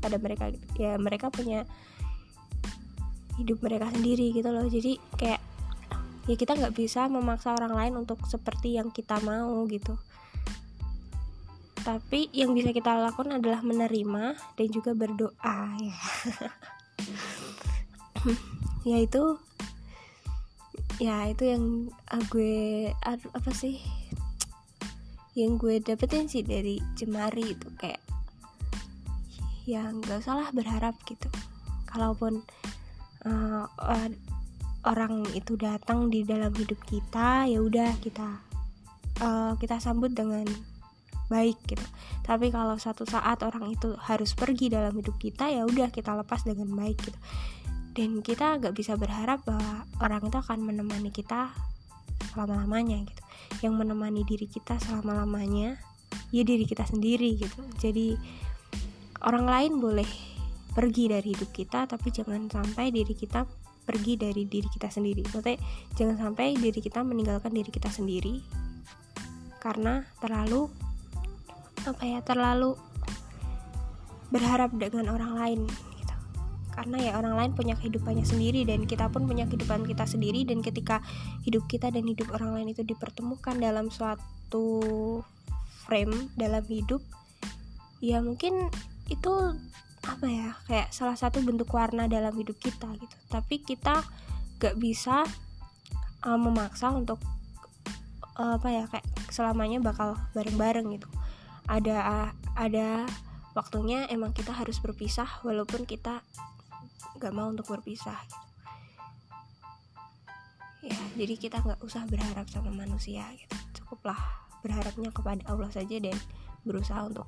pada 0.00 0.16
mereka 0.16 0.48
gitu? 0.48 0.64
Ya 0.80 0.96
mereka 0.96 1.28
punya 1.28 1.68
hidup 3.36 3.60
mereka 3.60 3.92
sendiri 3.92 4.32
gitu 4.32 4.48
loh. 4.48 4.64
Jadi 4.64 4.96
kayak 5.20 5.39
ya 6.30 6.38
kita 6.38 6.54
nggak 6.54 6.78
bisa 6.78 7.10
memaksa 7.10 7.58
orang 7.58 7.74
lain 7.74 8.06
untuk 8.06 8.22
seperti 8.30 8.78
yang 8.78 8.94
kita 8.94 9.18
mau 9.26 9.66
gitu. 9.66 9.98
Tapi 11.82 12.30
yang 12.30 12.54
bisa 12.54 12.70
kita 12.70 12.94
lakukan 13.02 13.42
adalah 13.42 13.66
menerima 13.66 14.38
dan 14.54 14.68
juga 14.70 14.94
berdoa 14.94 15.58
ya. 15.82 15.98
Ya 18.80 18.96
itu 18.96 19.36
ya 21.00 21.28
itu 21.28 21.44
yang 21.48 21.88
uh, 22.12 22.24
gue 22.32 22.88
apa 23.08 23.50
sih 23.52 23.80
yang 25.32 25.56
gue 25.60 25.80
dapetin 25.80 26.28
sih 26.28 26.44
dari 26.44 26.80
jemari 26.96 27.56
itu 27.56 27.68
kayak 27.80 28.00
ya 29.68 29.84
nggak 29.88 30.24
salah 30.24 30.48
berharap 30.52 30.96
gitu. 31.04 31.28
Kalaupun 31.88 32.40
uh, 33.24 33.68
orang 34.88 35.28
itu 35.36 35.60
datang 35.60 36.08
di 36.08 36.24
dalam 36.24 36.52
hidup 36.56 36.80
kita 36.88 37.44
ya 37.44 37.60
udah 37.60 38.00
kita 38.00 38.40
uh, 39.20 39.52
kita 39.60 39.76
sambut 39.76 40.12
dengan 40.16 40.48
baik 41.30 41.56
gitu. 41.68 41.86
Tapi 42.26 42.50
kalau 42.50 42.74
satu 42.76 43.06
saat 43.06 43.38
orang 43.46 43.70
itu 43.70 43.94
harus 44.02 44.34
pergi 44.34 44.66
dalam 44.66 44.90
hidup 44.98 45.14
kita 45.16 45.46
ya 45.46 45.62
udah 45.62 45.88
kita 45.94 46.16
lepas 46.18 46.42
dengan 46.42 46.74
baik 46.74 46.98
gitu. 46.98 47.18
Dan 47.94 48.22
kita 48.24 48.58
nggak 48.58 48.74
bisa 48.74 48.98
berharap 48.98 49.46
bahwa 49.46 49.86
orang 50.02 50.26
itu 50.26 50.36
akan 50.38 50.58
menemani 50.62 51.14
kita 51.14 51.54
selama 52.34 52.66
lamanya 52.66 52.98
gitu. 53.06 53.22
Yang 53.62 53.74
menemani 53.78 54.22
diri 54.26 54.46
kita 54.50 54.78
selama 54.82 55.22
lamanya 55.22 55.78
ya 56.34 56.42
diri 56.42 56.66
kita 56.66 56.82
sendiri 56.82 57.38
gitu. 57.38 57.62
Jadi 57.78 58.18
orang 59.22 59.46
lain 59.46 59.72
boleh 59.78 60.08
pergi 60.70 61.10
dari 61.10 61.34
hidup 61.34 61.50
kita 61.50 61.86
tapi 61.86 62.14
jangan 62.14 62.46
sampai 62.46 62.94
diri 62.94 63.14
kita 63.14 63.42
pergi 63.90 64.14
dari 64.14 64.46
diri 64.46 64.70
kita 64.70 64.86
sendiri. 64.86 65.26
Maksudnya 65.26 65.58
jangan 65.98 66.16
sampai 66.30 66.54
diri 66.54 66.78
kita 66.78 67.02
meninggalkan 67.02 67.50
diri 67.50 67.74
kita 67.74 67.90
sendiri 67.90 68.38
karena 69.58 70.06
terlalu 70.22 70.70
apa 71.82 72.02
ya 72.06 72.22
terlalu 72.22 72.78
berharap 74.30 74.70
dengan 74.78 75.10
orang 75.10 75.34
lain 75.34 75.60
gitu. 75.98 76.14
Karena 76.70 76.96
ya 77.02 77.12
orang 77.18 77.34
lain 77.34 77.50
punya 77.58 77.74
kehidupannya 77.74 78.22
sendiri 78.22 78.62
dan 78.62 78.86
kita 78.86 79.10
pun 79.10 79.26
punya 79.26 79.50
kehidupan 79.50 79.82
kita 79.82 80.06
sendiri 80.06 80.46
dan 80.46 80.62
ketika 80.62 81.02
hidup 81.42 81.66
kita 81.66 81.90
dan 81.90 82.06
hidup 82.06 82.30
orang 82.30 82.54
lain 82.54 82.70
itu 82.70 82.86
dipertemukan 82.86 83.58
dalam 83.58 83.90
suatu 83.90 85.18
frame 85.90 86.30
dalam 86.38 86.62
hidup 86.70 87.02
ya 87.98 88.22
mungkin 88.22 88.70
itu 89.10 89.32
apa 90.20 90.28
ya 90.28 90.52
kayak 90.68 90.92
salah 90.92 91.16
satu 91.16 91.40
bentuk 91.40 91.72
warna 91.72 92.04
dalam 92.04 92.36
hidup 92.36 92.60
kita 92.60 92.92
gitu. 93.00 93.16
Tapi 93.32 93.64
kita 93.64 94.04
gak 94.60 94.76
bisa 94.76 95.24
uh, 96.28 96.36
memaksa 96.36 96.92
untuk 96.92 97.16
uh, 98.36 98.60
apa 98.60 98.68
ya 98.68 98.84
kayak 98.92 99.08
selamanya 99.32 99.80
bakal 99.80 100.20
bareng-bareng 100.36 100.92
gitu. 100.92 101.08
Ada 101.64 102.36
ada 102.52 103.08
waktunya 103.56 104.04
emang 104.12 104.36
kita 104.36 104.52
harus 104.52 104.76
berpisah 104.84 105.40
walaupun 105.40 105.88
kita 105.88 106.20
gak 107.16 107.32
mau 107.32 107.48
untuk 107.48 107.72
berpisah 107.72 108.20
gitu. 108.28 108.38
ya 110.92 111.00
jadi 111.16 111.34
kita 111.36 111.56
nggak 111.60 111.80
usah 111.80 112.04
berharap 112.12 112.44
sama 112.52 112.68
manusia 112.68 113.24
gitu. 113.40 113.56
Cukuplah 113.80 114.20
berharapnya 114.60 115.08
kepada 115.16 115.48
Allah 115.48 115.72
saja 115.72 115.96
dan 115.96 116.12
berusaha 116.68 117.08
untuk 117.08 117.24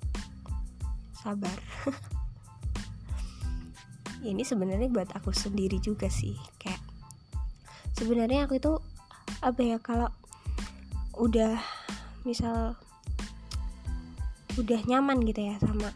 sabar 1.17 1.57
ini 4.23 4.47
sebenarnya 4.47 4.89
buat 4.89 5.11
aku 5.13 5.35
sendiri 5.35 5.83
juga 5.83 6.07
sih 6.07 6.39
kayak 6.63 6.81
sebenarnya 7.99 8.47
aku 8.47 8.59
itu 8.59 8.73
apa 9.43 9.61
ya 9.61 9.77
kalau 9.83 10.09
udah 11.19 11.59
misal 12.23 12.79
udah 14.57 14.81
nyaman 14.85 15.25
gitu 15.27 15.43
ya 15.49 15.57
sama 15.59 15.91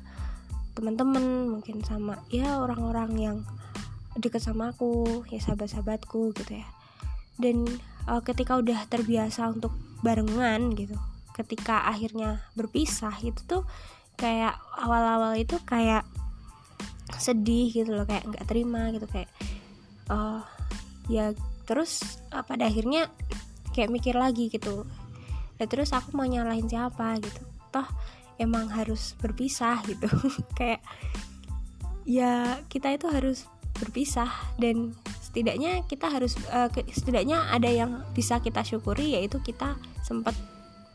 teman-teman 0.76 1.49
mungkin 1.49 1.80
sama 1.85 2.21
ya 2.28 2.61
orang-orang 2.61 3.11
yang 3.16 3.38
deket 4.16 4.45
sama 4.45 4.73
aku 4.73 5.25
ya 5.28 5.40
sahabat-sahabatku 5.40 6.33
gitu 6.37 6.52
ya. 6.61 6.68
Dan 7.37 7.68
uh, 8.09 8.25
ketika 8.25 8.56
udah 8.56 8.88
terbiasa 8.88 9.52
untuk 9.52 9.76
barengan 10.00 10.73
gitu 10.73 10.97
ketika 11.37 11.85
akhirnya 11.85 12.40
berpisah 12.56 13.12
itu 13.21 13.45
tuh 13.45 13.62
kayak 14.16 14.56
awal-awal 14.80 15.37
itu 15.37 15.61
kayak 15.68 16.09
sedih 17.14 17.70
gitu 17.70 17.94
loh 17.94 18.06
kayak 18.08 18.26
nggak 18.26 18.46
terima 18.50 18.90
gitu 18.90 19.06
kayak 19.06 19.30
oh 20.10 20.42
ya 21.06 21.30
terus 21.66 22.22
uh, 22.34 22.42
pada 22.42 22.66
akhirnya 22.66 23.06
kayak 23.75 23.90
mikir 23.94 24.14
lagi 24.18 24.50
gitu 24.50 24.86
dan 25.56 25.66
terus 25.68 25.92
aku 25.92 26.12
mau 26.12 26.28
nyalahin 26.28 26.68
siapa 26.68 27.16
gitu? 27.20 27.42
Toh 27.72 27.88
emang 28.36 28.68
harus 28.68 29.16
berpisah 29.16 29.80
gitu. 29.88 30.08
Kayak 30.58 30.84
ya 32.04 32.60
kita 32.68 32.92
itu 32.94 33.08
harus 33.08 33.48
berpisah 33.76 34.30
dan 34.56 34.96
setidaknya 35.20 35.84
kita 35.84 36.08
harus 36.08 36.38
uh, 36.48 36.70
setidaknya 36.72 37.52
ada 37.52 37.68
yang 37.68 38.00
bisa 38.16 38.40
kita 38.40 38.64
syukuri 38.64 39.20
yaitu 39.20 39.36
kita 39.44 39.76
sempat 40.00 40.32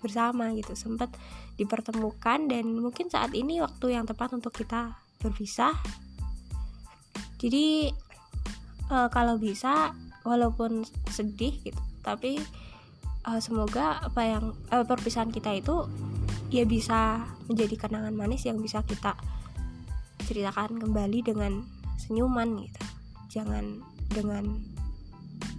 bersama 0.01 0.49
gitu 0.57 0.73
sempat 0.73 1.13
dipertemukan 1.61 2.49
dan 2.49 2.65
mungkin 2.73 3.05
saat 3.05 3.37
ini 3.37 3.61
waktu 3.61 3.93
yang 3.93 4.09
tepat 4.09 4.33
untuk 4.33 4.49
kita 4.49 4.97
berpisah 5.21 5.77
jadi 7.41 7.89
uh, 8.93 9.09
kalau 9.09 9.41
bisa 9.41 9.97
walaupun 10.21 10.85
sedih 11.09 11.57
gitu 11.65 11.81
tapi 12.05 12.37
uh, 13.25 13.41
semoga 13.41 14.01
apa 14.01 14.21
yang 14.21 14.45
uh, 14.69 14.85
perpisahan 14.85 15.33
kita 15.33 15.57
itu 15.57 15.89
ya 16.53 16.67
bisa 16.67 17.25
menjadi 17.49 17.87
kenangan 17.87 18.13
manis 18.13 18.45
yang 18.45 18.59
bisa 18.61 18.85
kita 18.85 19.17
ceritakan 20.27 20.79
kembali 20.79 21.19
dengan 21.25 21.65
senyuman 21.99 22.67
gitu. 22.67 22.81
Jangan 23.39 23.81
dengan 24.11 24.45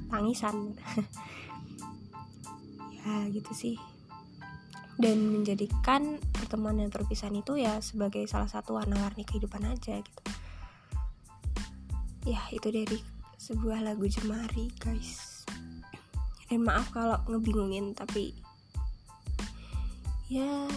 tangisan. 0.08 0.56
Ya 3.02 3.26
gitu 3.34 3.50
sih. 3.50 3.74
Dan 4.94 5.34
menjadikan 5.34 6.22
pertemuan 6.30 6.78
dan 6.78 6.86
perpisahan 6.86 7.34
itu 7.34 7.58
ya 7.58 7.82
sebagai 7.82 8.22
salah 8.30 8.46
satu 8.46 8.78
warna-warni 8.78 9.26
kehidupan 9.26 9.66
aja 9.66 9.98
gitu 9.98 10.22
ya 12.22 12.38
itu 12.54 12.70
dari 12.70 12.98
sebuah 13.38 13.82
lagu 13.82 14.06
jemari 14.06 14.70
guys. 14.78 15.42
Dan 16.46 16.68
maaf 16.68 16.92
kalau 16.94 17.18
ngebingungin 17.26 17.96
tapi 17.96 18.36
ya 20.30 20.68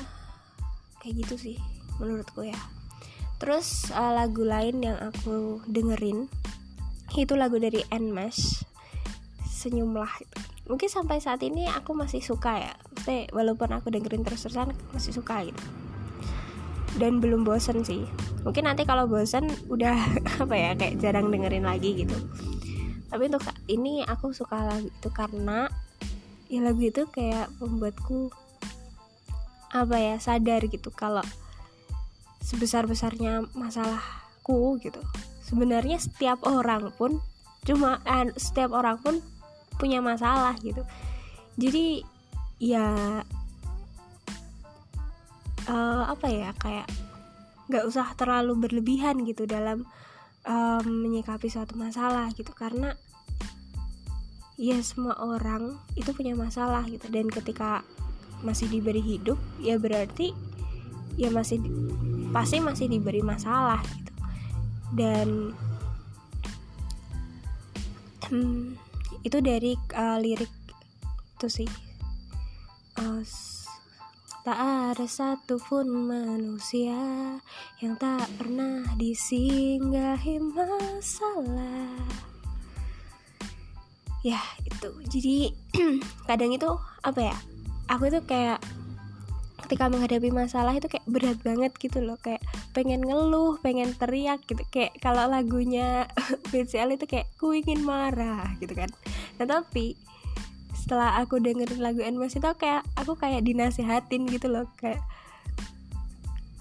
kayak 1.03 1.25
gitu 1.25 1.35
sih 1.37 1.57
menurutku 2.01 2.47
ya. 2.47 2.57
Terus 3.37 3.91
uh, 3.93 4.15
lagu 4.15 4.41
lain 4.47 4.81
yang 4.81 4.97
aku 4.97 5.61
dengerin 5.69 6.25
itu 7.15 7.31
lagu 7.39 7.55
dari 7.55 7.79
Nmesh 7.95 8.67
senyumlah 9.47 10.11
mungkin 10.67 10.89
sampai 10.91 11.23
saat 11.23 11.39
ini 11.45 11.69
aku 11.71 11.95
masih 11.95 12.19
suka 12.19 12.59
ya. 12.59 12.73
Maksudnya, 12.91 13.31
walaupun 13.31 13.69
aku 13.71 13.93
dengerin 13.93 14.25
terus-terusan 14.25 14.73
masih 14.91 15.13
suka 15.13 15.45
gitu 15.45 15.84
dan 16.95 17.19
belum 17.19 17.43
bosen 17.43 17.83
sih. 17.83 18.07
Mungkin 18.47 18.67
nanti 18.67 18.87
kalau 18.87 19.05
bosen 19.09 19.47
udah 19.67 19.95
apa 20.43 20.55
ya 20.55 20.71
kayak 20.77 20.99
jarang 21.03 21.31
dengerin 21.31 21.67
lagi 21.67 22.05
gitu. 22.05 22.15
Tapi 23.11 23.31
untuk 23.31 23.45
ini 23.71 24.03
aku 24.03 24.31
suka 24.35 24.59
lagu 24.65 24.87
itu 24.87 25.09
karena 25.11 25.71
ya 26.51 26.59
lagu 26.61 26.81
itu 26.83 27.07
kayak 27.09 27.51
membuatku 27.57 28.31
apa 29.75 29.97
ya 29.99 30.15
sadar 30.21 30.63
gitu 30.71 30.87
kalau 30.93 31.23
sebesar 32.39 32.87
besarnya 32.87 33.43
masalahku 33.57 34.79
gitu. 34.79 35.01
Sebenarnya 35.45 36.01
setiap 36.01 36.45
orang 36.47 36.93
pun 36.95 37.19
cuma 37.65 37.99
eh, 38.05 38.29
setiap 38.37 38.71
orang 38.71 39.01
pun 39.01 39.19
punya 39.75 39.99
masalah 39.99 40.55
gitu. 40.63 40.85
Jadi 41.59 42.05
ya 42.61 43.19
uh, 45.69 46.09
apa 46.09 46.27
ya 46.29 46.49
kayak 46.57 46.87
nggak 47.65 47.85
usah 47.89 48.13
terlalu 48.13 48.69
berlebihan 48.69 49.25
gitu 49.25 49.49
dalam 49.49 49.85
um, 50.45 50.85
menyikapi 50.85 51.49
suatu 51.49 51.73
masalah 51.77 52.29
gitu. 52.37 52.53
Karena 52.53 52.93
ya 54.55 54.79
semua 54.85 55.17
orang 55.19 55.75
itu 55.97 56.13
punya 56.13 56.37
masalah 56.37 56.85
gitu. 56.87 57.09
Dan 57.09 57.27
ketika 57.29 57.81
masih 58.45 58.69
diberi 58.69 59.01
hidup 59.01 59.39
ya 59.63 59.79
berarti 59.79 60.35
ya 61.15 61.31
masih 61.31 61.57
pasti 62.29 62.61
masih 62.61 62.85
diberi 62.91 63.25
masalah 63.25 63.81
gitu. 63.81 64.13
Dan 64.93 65.51
hmm, 68.29 68.77
itu 69.25 69.37
dari 69.41 69.73
uh, 69.97 70.21
lirik 70.21 70.51
itu 71.35 71.47
sih. 71.49 71.69
Uh, 72.95 73.19
tak 74.45 74.61
ada 74.61 75.09
satupun 75.09 75.89
manusia 75.89 76.93
yang 77.81 77.97
tak 77.97 78.29
pernah 78.37 78.85
disinggahi 78.93 80.37
masalah. 80.37 81.97
Ya 84.21 84.37
itu. 84.61 84.89
Jadi 85.09 85.49
kadang 86.29 86.53
itu 86.53 86.69
apa 87.01 87.33
ya 87.33 87.35
aku 87.89 88.13
itu 88.13 88.21
kayak 88.21 88.61
ketika 89.65 89.89
menghadapi 89.89 90.29
masalah 90.29 90.77
itu 90.77 90.93
kayak 90.93 91.09
berat 91.09 91.41
banget 91.41 91.73
gitu 91.81 92.05
loh. 92.05 92.21
Kayak 92.21 92.45
pengen 92.77 93.01
ngeluh 93.01 93.57
pengen 93.65 93.97
teriak 93.97 94.45
gitu. 94.45 94.61
Kayak 94.69 94.93
kalau 95.01 95.25
lagunya 95.25 96.05
BCL 96.53 97.01
itu 97.01 97.09
kayak 97.09 97.33
ku 97.41 97.49
ingin 97.49 97.81
marah 97.81 98.45
gitu 98.61 98.77
kan. 98.77 98.93
Nah 99.41 99.49
tapi 99.49 99.97
setelah 100.85 101.17
aku 101.17 101.41
dengerin 101.41 101.81
lagu 101.81 102.05
Nmas 102.05 102.37
itu 102.37 102.45
kayak 102.45 102.85
aku 102.93 103.17
kayak 103.17 103.41
dinasihatin 103.41 104.29
gitu 104.29 104.53
loh 104.53 104.69
kayak 104.77 105.01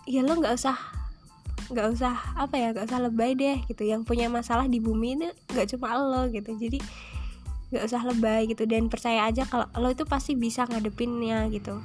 ya 0.08 0.24
lo 0.24 0.40
nggak 0.40 0.56
usah 0.56 0.80
nggak 1.68 1.92
usah 1.92 2.12
apa 2.32 2.56
ya 2.56 2.72
nggak 2.72 2.88
usah 2.88 3.04
lebay 3.04 3.36
deh 3.36 3.60
gitu. 3.68 3.84
Yang 3.84 4.08
punya 4.08 4.32
masalah 4.32 4.64
di 4.64 4.80
bumi 4.80 5.20
ini 5.20 5.28
nggak 5.52 5.76
cuma 5.76 6.00
lo 6.00 6.24
gitu. 6.32 6.56
Jadi 6.56 6.80
nggak 7.68 7.84
usah 7.84 8.00
lebay 8.00 8.48
gitu. 8.48 8.64
Dan 8.64 8.88
percaya 8.88 9.28
aja 9.28 9.44
kalau 9.44 9.68
lo 9.76 9.92
itu 9.92 10.08
pasti 10.08 10.32
bisa 10.32 10.64
ngadepinnya 10.72 11.44
gitu. 11.52 11.84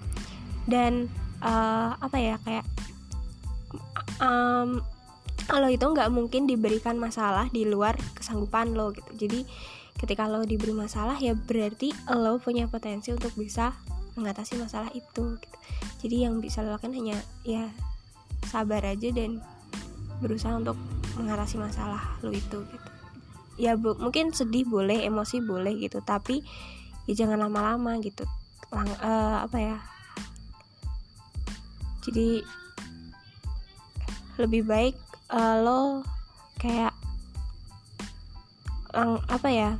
Dan 0.64 1.12
uh, 1.44 2.00
apa 2.00 2.18
ya 2.24 2.36
kayak 2.48 2.64
um, 4.24 4.80
lo 5.60 5.68
itu 5.68 5.84
nggak 5.84 6.08
mungkin 6.08 6.48
diberikan 6.48 6.96
masalah 6.96 7.52
di 7.52 7.68
luar 7.68 8.00
kesanggupan 8.16 8.80
lo 8.80 8.96
gitu. 8.96 9.28
Jadi 9.28 9.44
ketika 10.00 10.32
lo 10.32 10.48
diberi 10.48 10.72
masalah 10.72 11.20
ya 11.20 11.36
berarti 11.36 11.92
lo 12.08 12.40
punya 12.40 12.72
potensi 12.72 13.12
untuk 13.12 13.36
bisa 13.36 13.76
mengatasi 14.16 14.56
masalah 14.60 14.90
itu 14.96 15.36
gitu. 15.38 15.58
jadi 16.04 16.28
yang 16.28 16.40
bisa 16.40 16.64
lo 16.64 16.76
lakukan 16.76 16.96
hanya 16.96 17.20
ya 17.44 17.68
sabar 18.48 18.82
aja 18.88 19.12
dan 19.12 19.44
berusaha 20.20 20.56
untuk 20.56 20.76
mengatasi 21.20 21.60
masalah 21.60 22.16
lo 22.24 22.32
itu 22.32 22.64
gitu. 22.64 22.90
Ya 23.60 23.76
bu, 23.76 24.00
mungkin 24.00 24.32
sedih 24.32 24.64
boleh 24.64 25.04
emosi 25.04 25.44
boleh 25.44 25.76
gitu. 25.84 26.00
Tapi 26.00 26.40
ya 27.12 27.14
jangan 27.16 27.44
lama-lama 27.44 28.00
gitu. 28.00 28.24
Lang, 28.72 28.88
uh, 29.04 29.44
apa 29.44 29.58
ya? 29.60 29.78
Jadi 32.08 32.40
lebih 34.40 34.64
baik 34.64 34.96
uh, 35.36 35.60
lo 35.60 36.08
kayak 36.56 36.96
apa 39.30 39.50
ya 39.52 39.78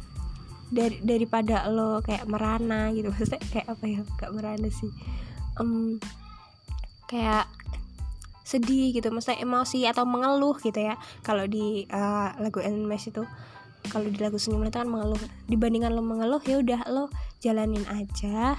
dari 0.70 1.02
daripada 1.02 1.66
lo 1.70 2.02
kayak 2.06 2.30
merana 2.30 2.94
gitu. 2.94 3.10
Maksudnya 3.14 3.42
kayak 3.50 3.68
apa 3.70 3.86
ya? 3.86 4.02
Gak 4.18 4.32
merana 4.34 4.70
sih. 4.70 4.92
Um, 5.60 5.98
kayak 7.10 7.50
sedih 8.46 8.94
gitu. 8.94 9.14
Maksudnya 9.14 9.42
emosi 9.44 9.86
atau 9.86 10.06
mengeluh 10.06 10.58
gitu 10.62 10.80
ya. 10.80 10.96
Kalau 11.26 11.46
di 11.46 11.86
uh, 11.90 12.34
lagu 12.42 12.62
NMS 12.62 13.14
itu 13.14 13.24
kalau 13.90 14.06
di 14.12 14.20
lagu 14.22 14.38
senyum 14.38 14.66
itu 14.66 14.78
kan 14.78 14.90
mengeluh. 14.90 15.20
Dibandingkan 15.50 15.94
lo 15.94 16.02
mengeluh 16.06 16.42
ya 16.46 16.62
udah 16.62 16.82
lo 16.90 17.10
jalanin 17.42 17.86
aja 17.90 18.58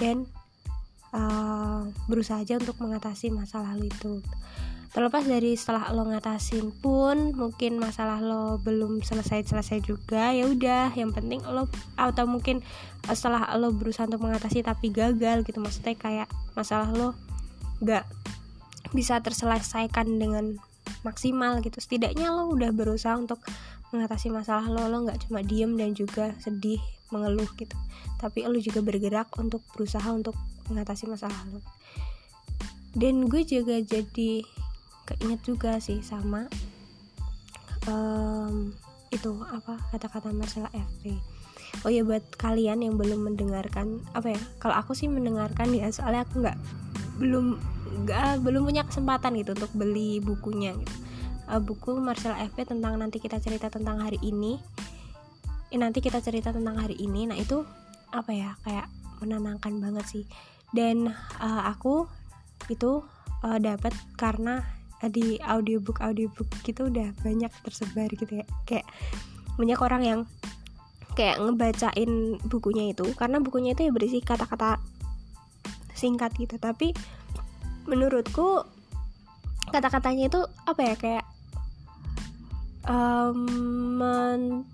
dan 0.00 0.26
uh, 1.14 1.86
berusaha 2.08 2.42
aja 2.42 2.58
untuk 2.58 2.78
mengatasi 2.80 3.30
masalah 3.30 3.76
lo 3.76 3.86
itu 3.86 4.22
terlepas 4.92 5.24
dari 5.24 5.56
setelah 5.56 5.88
lo 5.96 6.04
ngatasin 6.04 6.68
pun 6.84 7.32
mungkin 7.32 7.80
masalah 7.80 8.20
lo 8.20 8.60
belum 8.60 9.00
selesai 9.00 9.48
selesai 9.48 9.80
juga 9.80 10.36
ya 10.36 10.44
udah. 10.44 10.92
Yang 10.92 11.16
penting 11.16 11.40
lo 11.48 11.64
atau 11.96 12.28
mungkin 12.28 12.60
setelah 13.08 13.48
lo 13.56 13.72
berusaha 13.72 14.04
untuk 14.04 14.20
mengatasi 14.20 14.60
tapi 14.60 14.92
gagal 14.92 15.48
gitu. 15.48 15.64
Maksudnya 15.64 15.96
kayak 15.96 16.28
masalah 16.52 16.92
lo 16.92 17.16
gak 17.80 18.04
bisa 18.92 19.16
terselesaikan 19.24 20.20
dengan 20.20 20.60
maksimal 21.08 21.64
gitu. 21.64 21.80
Setidaknya 21.80 22.28
lo 22.28 22.52
udah 22.52 22.68
berusaha 22.76 23.16
untuk 23.16 23.40
mengatasi 23.96 24.28
masalah 24.28 24.68
lo. 24.68 24.92
Lo 24.92 25.08
nggak 25.08 25.24
cuma 25.28 25.40
diem 25.40 25.72
dan 25.80 25.96
juga 25.96 26.36
sedih 26.36 26.78
mengeluh 27.08 27.48
gitu. 27.56 27.76
Tapi 28.20 28.44
lo 28.44 28.60
juga 28.60 28.84
bergerak 28.84 29.32
untuk 29.40 29.64
berusaha 29.72 30.04
untuk 30.12 30.36
mengatasi 30.68 31.08
masalah 31.08 31.40
lo. 31.48 31.64
Dan 32.92 33.24
gue 33.24 33.40
juga 33.48 33.80
jadi 33.80 34.44
keinget 35.12 35.40
juga 35.44 35.76
sih 35.78 36.00
sama 36.00 36.48
um, 37.86 38.72
itu 39.12 39.32
apa 39.52 39.76
kata-kata 39.92 40.32
Marcella 40.32 40.72
FP 40.72 41.20
oh 41.84 41.90
ya 41.92 42.00
buat 42.04 42.24
kalian 42.40 42.84
yang 42.84 42.96
belum 42.96 43.32
mendengarkan 43.32 44.00
apa 44.16 44.36
ya 44.36 44.40
kalau 44.56 44.76
aku 44.80 44.96
sih 44.96 45.08
mendengarkan 45.08 45.72
ya 45.76 45.88
soalnya 45.92 46.24
aku 46.24 46.44
nggak 46.44 46.58
belum 47.20 47.60
nggak 48.02 48.40
belum 48.40 48.62
punya 48.64 48.82
kesempatan 48.88 49.36
gitu 49.36 49.52
untuk 49.52 49.72
beli 49.76 50.18
bukunya 50.18 50.72
gitu. 50.74 50.96
Uh, 51.50 51.60
buku 51.60 51.98
Marcella 52.00 52.40
FP 52.48 52.64
tentang 52.64 52.96
nanti 52.96 53.20
kita 53.20 53.36
cerita 53.42 53.68
tentang 53.68 54.00
hari 54.00 54.16
ini. 54.24 54.56
Eh, 55.68 55.78
nanti 55.80 56.00
kita 56.00 56.24
cerita 56.24 56.54
tentang 56.54 56.80
hari 56.80 56.96
ini. 56.96 57.28
Nah 57.28 57.36
itu 57.36 57.64
apa 58.12 58.32
ya 58.32 58.56
kayak 58.64 58.88
menenangkan 59.20 59.76
banget 59.82 60.06
sih. 60.08 60.24
Dan 60.72 61.12
uh, 61.38 61.62
aku 61.68 62.08
itu 62.72 63.04
uh, 63.44 63.58
dapat 63.60 63.92
karena 64.16 64.64
di 65.10 65.40
audiobook 65.42 65.98
audiobook 65.98 66.46
gitu 66.62 66.86
udah 66.86 67.10
banyak 67.22 67.50
tersebar 67.64 68.10
gitu 68.12 68.42
ya. 68.42 68.46
Kayak 68.68 68.86
banyak 69.56 69.78
orang 69.80 70.02
yang 70.02 70.20
kayak 71.12 71.40
ngebacain 71.40 72.40
bukunya 72.48 72.92
itu 72.92 73.04
karena 73.16 73.42
bukunya 73.42 73.76
itu 73.76 73.88
ya 73.88 73.92
berisi 73.92 74.18
kata-kata 74.22 74.78
singkat 75.96 76.34
gitu. 76.38 76.60
Tapi 76.60 76.92
menurutku 77.86 78.62
kata-katanya 79.72 80.28
itu 80.28 80.40
apa 80.68 80.80
ya 80.84 80.94
kayak 80.98 81.24
um, 82.86 83.38
men 83.98 84.66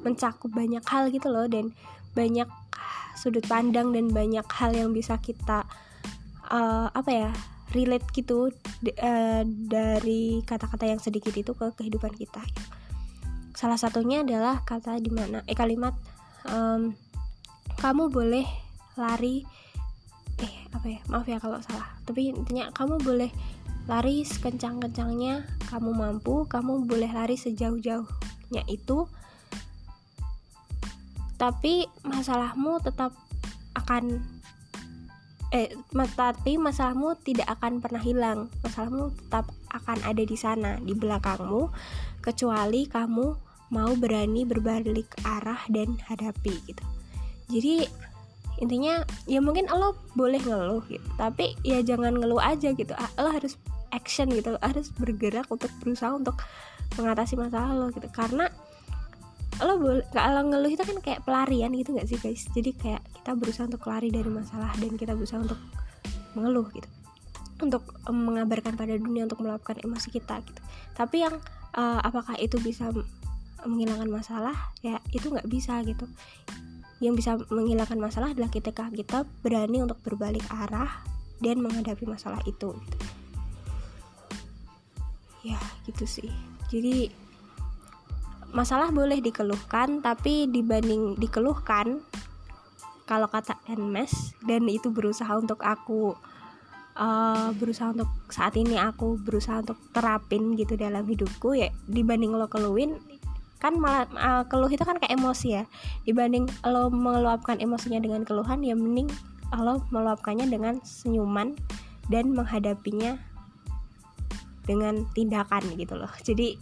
mencakup 0.00 0.52
banyak 0.52 0.84
hal 0.86 1.08
gitu 1.10 1.32
loh 1.32 1.48
dan 1.48 1.72
banyak 2.12 2.46
sudut 3.16 3.42
pandang 3.48 3.90
dan 3.90 4.12
banyak 4.12 4.44
hal 4.44 4.70
yang 4.76 4.92
bisa 4.92 5.16
kita 5.18 5.64
uh, 6.52 6.92
apa 6.92 7.10
ya 7.10 7.30
relate 7.74 8.06
gitu 8.14 8.50
uh, 8.50 9.42
dari 9.46 10.42
kata-kata 10.46 10.86
yang 10.86 11.00
sedikit 11.02 11.34
itu 11.34 11.54
ke 11.56 11.72
kehidupan 11.74 12.14
kita. 12.14 12.42
Salah 13.56 13.80
satunya 13.80 14.22
adalah 14.22 14.62
kata 14.62 15.00
di 15.00 15.10
mana 15.10 15.42
eh 15.48 15.56
kalimat 15.56 15.96
um, 16.46 16.92
kamu 17.80 18.08
boleh 18.12 18.46
lari 18.96 19.44
eh 20.36 20.54
apa 20.72 20.86
ya 20.88 21.00
maaf 21.08 21.24
ya 21.24 21.40
kalau 21.40 21.60
salah 21.64 21.88
tapi 22.04 22.28
intinya 22.32 22.68
kamu 22.72 23.00
boleh 23.00 23.30
lari 23.88 24.26
sekencang-kencangnya 24.26 25.48
kamu 25.72 25.96
mampu 25.96 26.44
kamu 26.44 26.84
boleh 26.84 27.08
lari 27.08 27.40
sejauh-jauhnya 27.40 28.62
itu 28.68 29.08
tapi 31.36 31.88
masalahmu 32.04 32.80
tetap 32.80 33.12
akan 33.76 34.24
eh 35.56 35.72
tapi 36.12 36.60
masalahmu 36.60 37.16
tidak 37.24 37.48
akan 37.56 37.80
pernah 37.80 38.02
hilang. 38.04 38.52
Masalahmu 38.60 39.16
tetap 39.16 39.48
akan 39.72 39.98
ada 40.04 40.20
di 40.20 40.36
sana 40.36 40.76
di 40.84 40.92
belakangmu 40.92 41.72
kecuali 42.20 42.84
kamu 42.84 43.26
mau 43.72 43.92
berani 43.96 44.44
berbalik 44.44 45.16
arah 45.24 45.64
dan 45.72 45.96
hadapi 46.04 46.54
gitu. 46.68 46.84
Jadi 47.48 47.88
intinya 48.60 49.04
ya 49.24 49.40
mungkin 49.40 49.68
lo 49.72 49.96
boleh 50.12 50.44
ngeluh 50.44 50.84
gitu. 50.92 51.08
Tapi 51.16 51.56
ya 51.64 51.80
jangan 51.80 52.20
ngeluh 52.20 52.40
aja 52.40 52.76
gitu. 52.76 52.92
Ah, 52.92 53.08
lo 53.16 53.32
harus 53.32 53.56
action 53.96 54.28
gitu. 54.28 54.54
Lo 54.54 54.60
harus 54.60 54.92
bergerak 54.92 55.48
untuk 55.48 55.72
berusaha 55.80 56.12
untuk 56.12 56.36
mengatasi 57.00 57.40
masalah 57.40 57.72
lo 57.72 57.88
gitu. 57.96 58.06
Karena 58.12 58.52
lo 59.66 59.74
boleh 59.82 60.06
kalau 60.14 60.46
ngeluh 60.46 60.70
itu 60.70 60.82
kan 60.86 60.98
kayak 61.02 61.20
pelarian 61.26 61.74
gitu 61.74 61.92
nggak 61.92 62.08
sih 62.08 62.18
guys? 62.22 62.46
Jadi 62.54 62.70
kayak 62.78 63.02
kita 63.20 63.30
berusaha 63.34 63.66
untuk 63.66 63.82
lari 63.90 64.08
dari 64.14 64.30
masalah 64.30 64.70
dan 64.78 64.94
kita 64.94 65.12
berusaha 65.18 65.42
untuk 65.42 65.58
mengeluh 66.38 66.66
gitu. 66.72 66.88
Untuk 67.60 67.82
mengabarkan 68.06 68.78
pada 68.78 68.94
dunia 68.94 69.26
untuk 69.26 69.42
melakukan 69.42 69.82
emosi 69.82 70.08
kita 70.14 70.40
gitu. 70.44 70.60
Tapi 70.94 71.26
yang 71.26 71.34
uh, 71.74 72.00
apakah 72.00 72.38
itu 72.38 72.56
bisa 72.62 72.94
menghilangkan 73.66 74.08
masalah? 74.08 74.54
Ya 74.80 75.02
itu 75.10 75.28
nggak 75.28 75.48
bisa 75.50 75.82
gitu. 75.82 76.06
Yang 77.02 77.14
bisa 77.20 77.30
menghilangkan 77.52 77.98
masalah 78.00 78.32
adalah 78.32 78.48
ketika 78.48 78.88
kita 78.88 79.28
berani 79.44 79.84
untuk 79.84 80.00
berbalik 80.00 80.44
arah 80.48 81.04
dan 81.42 81.60
menghadapi 81.60 82.08
masalah 82.08 82.40
itu 82.48 82.72
gitu. 82.72 82.98
ya 85.52 85.60
gitu 85.84 86.04
sih. 86.08 86.30
Jadi 86.72 87.25
masalah 88.54 88.90
boleh 88.94 89.18
dikeluhkan 89.22 90.02
tapi 90.04 90.46
dibanding 90.50 91.18
dikeluhkan 91.18 92.02
kalau 93.06 93.30
kata 93.30 93.54
Enmes 93.70 94.34
dan 94.42 94.66
itu 94.66 94.90
berusaha 94.90 95.30
untuk 95.38 95.62
aku 95.62 96.18
uh, 96.98 97.50
berusaha 97.54 97.94
untuk 97.94 98.10
saat 98.28 98.58
ini 98.58 98.78
aku 98.78 99.18
berusaha 99.22 99.62
untuk 99.62 99.78
terapin 99.94 100.58
gitu 100.58 100.74
dalam 100.74 101.06
hidupku 101.06 101.54
ya 101.54 101.70
dibanding 101.86 102.34
lo 102.34 102.50
keluhin 102.50 102.98
kan 103.56 103.72
malah 103.80 104.04
uh, 104.14 104.44
keluh 104.46 104.68
itu 104.68 104.84
kan 104.84 105.00
kayak 105.00 105.16
emosi 105.16 105.48
ya. 105.60 105.64
Dibanding 106.04 106.46
lo 106.68 106.92
meluapkan 106.92 107.56
emosinya 107.56 108.00
dengan 108.00 108.22
keluhan 108.28 108.60
ya 108.60 108.76
mending 108.76 109.08
lo 109.56 109.80
meluapkannya 109.88 110.46
dengan 110.50 110.82
senyuman 110.84 111.56
dan 112.12 112.36
menghadapinya 112.36 113.16
dengan 114.68 115.06
tindakan 115.14 115.62
gitu 115.78 115.96
loh. 115.96 116.10
Jadi 116.20 116.58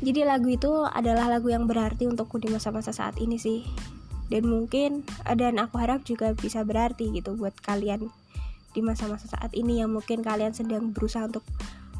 jadi 0.00 0.24
lagu 0.24 0.48
itu 0.48 0.84
adalah 0.88 1.28
lagu 1.28 1.52
yang 1.52 1.68
berarti 1.68 2.08
untukku 2.08 2.40
di 2.40 2.48
masa-masa 2.48 2.92
saat 2.92 3.20
ini 3.20 3.36
sih. 3.36 3.64
Dan 4.30 4.46
mungkin 4.46 5.02
dan 5.34 5.58
aku 5.58 5.82
harap 5.82 6.06
juga 6.06 6.30
bisa 6.38 6.62
berarti 6.62 7.10
gitu 7.10 7.34
buat 7.34 7.52
kalian 7.66 8.08
di 8.70 8.80
masa-masa 8.80 9.26
saat 9.26 9.50
ini 9.58 9.82
yang 9.82 9.90
mungkin 9.90 10.22
kalian 10.22 10.54
sedang 10.54 10.94
berusaha 10.94 11.26
untuk 11.26 11.42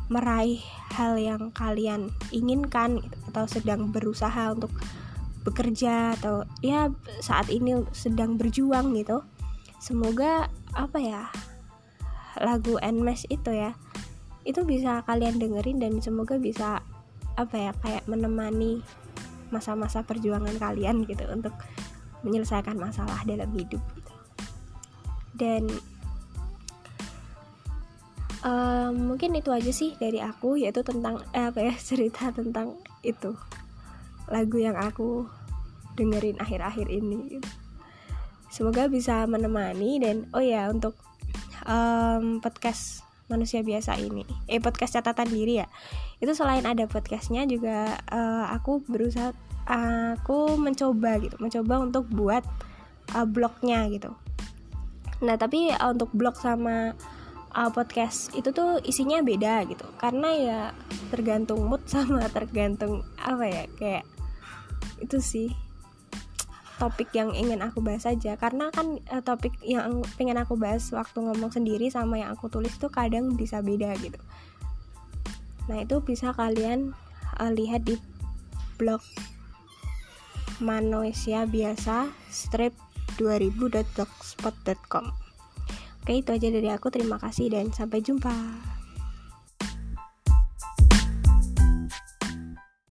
meraih 0.07 0.63
hal 0.95 1.19
yang 1.19 1.51
kalian 1.51 2.15
inginkan 2.31 3.03
gitu, 3.03 3.17
atau 3.35 3.45
sedang 3.51 3.91
berusaha 3.91 4.55
untuk 4.55 4.71
bekerja 5.43 6.15
atau 6.19 6.47
ya 6.63 6.95
saat 7.19 7.51
ini 7.51 7.83
sedang 7.91 8.39
berjuang 8.39 8.95
gitu. 8.95 9.27
Semoga 9.83 10.47
apa 10.79 10.99
ya 11.03 11.27
lagu 12.39 12.79
Nmes 12.79 13.27
itu 13.27 13.51
ya 13.51 13.75
itu 14.47 14.63
bisa 14.63 15.03
kalian 15.03 15.43
dengerin 15.43 15.83
dan 15.83 15.99
semoga 15.99 16.39
bisa 16.39 16.87
apa 17.41 17.57
ya 17.57 17.73
kayak 17.81 18.05
menemani 18.05 18.85
masa-masa 19.51 20.07
perjuangan 20.07 20.55
kalian 20.61 21.03
gitu 21.09 21.27
untuk 21.27 21.53
menyelesaikan 22.23 22.77
masalah 22.77 23.19
dalam 23.25 23.49
hidup 23.57 23.81
gitu. 23.97 24.13
dan 25.35 25.65
um, 28.45 29.13
mungkin 29.13 29.33
itu 29.37 29.51
aja 29.51 29.73
sih 29.73 29.97
dari 29.97 30.21
aku 30.21 30.61
yaitu 30.61 30.85
tentang 30.85 31.21
eh, 31.33 31.49
apa 31.49 31.61
ya 31.65 31.75
cerita 31.89 32.31
tentang 32.31 32.77
itu 33.03 33.35
lagu 34.31 34.57
yang 34.61 34.79
aku 34.79 35.27
dengerin 35.99 36.39
akhir-akhir 36.39 36.87
ini 36.87 37.43
semoga 38.51 38.87
bisa 38.87 39.27
menemani 39.27 39.99
dan 39.99 40.29
oh 40.35 40.43
ya 40.43 40.71
untuk 40.71 40.95
um, 41.67 42.39
podcast 42.39 43.03
manusia 43.31 43.63
biasa 43.63 43.97
ini. 44.03 44.27
Eh 44.51 44.59
podcast 44.59 44.99
catatan 44.99 45.31
diri 45.31 45.63
ya. 45.63 45.67
Itu 46.19 46.35
selain 46.35 46.67
ada 46.67 46.85
podcastnya 46.91 47.47
juga 47.47 47.97
uh, 48.11 48.51
aku 48.51 48.83
berusaha 48.85 49.31
aku 49.71 50.59
mencoba 50.59 51.23
gitu 51.23 51.39
mencoba 51.39 51.79
untuk 51.79 52.11
buat 52.11 52.43
uh, 53.15 53.27
blognya 53.27 53.87
gitu. 53.87 54.11
Nah 55.23 55.39
tapi 55.39 55.71
uh, 55.71 55.95
untuk 55.95 56.11
blog 56.11 56.35
sama 56.35 56.99
uh, 57.55 57.71
podcast 57.71 58.35
itu 58.35 58.51
tuh 58.51 58.83
isinya 58.83 59.23
beda 59.23 59.63
gitu. 59.71 59.87
Karena 59.95 60.29
ya 60.35 60.61
tergantung 61.15 61.63
mood 61.71 61.87
sama 61.93 62.27
tergantung 62.35 63.07
apa 63.23 63.47
ya 63.47 63.65
kayak 63.79 64.05
itu 65.01 65.23
sih 65.23 65.70
topik 66.81 67.13
yang 67.13 67.37
ingin 67.37 67.61
aku 67.61 67.85
bahas 67.85 68.09
aja. 68.09 68.41
Karena 68.41 68.73
kan 68.73 68.97
uh, 69.13 69.21
topik 69.21 69.53
yang 69.61 70.01
pengen 70.17 70.41
aku 70.41 70.57
bahas 70.57 70.89
waktu 70.97 71.21
ngomong 71.21 71.53
sendiri 71.53 71.93
sama 71.93 72.17
yang 72.17 72.33
aku 72.33 72.49
tulis 72.49 72.73
tuh 72.81 72.89
kadang 72.89 73.37
bisa 73.37 73.61
beda 73.61 73.93
gitu. 74.01 74.17
Nah 75.69 75.85
itu 75.85 76.01
bisa 76.01 76.33
kalian 76.33 76.97
uh, 77.37 77.53
lihat 77.53 77.85
di 77.85 78.01
blog 78.81 79.05
manusia 80.65 81.45
biasa 81.45 82.09
strip 82.33 82.73
2000.blogspot.com 83.21 85.13
Oke 86.01 86.13
itu 86.17 86.33
aja 86.33 86.49
dari 86.49 86.73
aku. 86.73 86.89
Terima 86.89 87.21
kasih 87.21 87.53
dan 87.53 87.69
sampai 87.77 88.01
jumpa 88.01 88.33